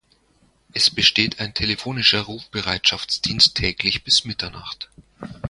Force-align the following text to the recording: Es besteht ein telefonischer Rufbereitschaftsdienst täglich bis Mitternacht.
Es 0.73 0.89
besteht 0.89 1.39
ein 1.39 1.53
telefonischer 1.53 2.21
Rufbereitschaftsdienst 2.21 3.53
täglich 3.53 4.03
bis 4.03 4.25
Mitternacht. 4.25 4.89